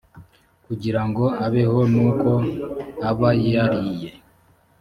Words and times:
kugira 0.65 1.01
ngo 1.07 1.25
abeho 1.45 1.79
n’uko 1.91 2.31
aba 3.09 3.29
yariye: 3.51 4.09